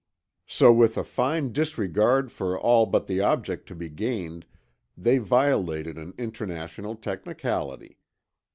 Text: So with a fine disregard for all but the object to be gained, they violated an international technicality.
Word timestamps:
So 0.47 0.73
with 0.73 0.97
a 0.97 1.03
fine 1.03 1.51
disregard 1.53 2.31
for 2.31 2.59
all 2.59 2.87
but 2.87 3.05
the 3.05 3.21
object 3.21 3.67
to 3.67 3.75
be 3.75 3.87
gained, 3.87 4.47
they 4.97 5.19
violated 5.19 5.99
an 5.99 6.15
international 6.17 6.95
technicality. 6.95 7.99